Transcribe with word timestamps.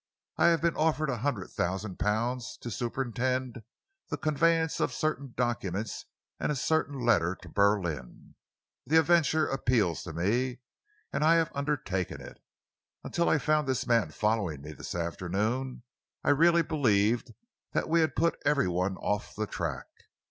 I 0.35 0.47
have 0.47 0.63
been 0.63 0.75
offered 0.75 1.11
a 1.11 1.17
hundred 1.19 1.51
thousand 1.51 1.99
pounds 1.99 2.57
to 2.61 2.71
superintend 2.71 3.61
the 4.09 4.17
conveyance 4.17 4.79
of 4.79 4.91
certain 4.91 5.35
documents 5.37 6.05
and 6.39 6.51
a 6.51 6.55
certain 6.55 7.01
letter 7.05 7.35
to 7.35 7.47
Berlin. 7.49 8.33
The 8.87 8.97
adventure 8.97 9.45
appeals 9.45 10.01
to 10.05 10.13
me, 10.13 10.57
and 11.13 11.23
I 11.23 11.35
have 11.35 11.51
undertaken 11.53 12.19
it. 12.19 12.41
Until 13.03 13.29
I 13.29 13.37
found 13.37 13.67
this 13.67 13.85
man 13.85 14.09
following 14.09 14.63
me 14.63 14.71
this 14.71 14.95
afternoon, 14.95 15.83
I 16.23 16.31
really 16.31 16.63
believed 16.63 17.35
that 17.73 17.87
we 17.87 18.01
had 18.01 18.15
put 18.15 18.39
every 18.43 18.67
one 18.67 18.97
off 18.97 19.35
the 19.35 19.45
track. 19.45 19.85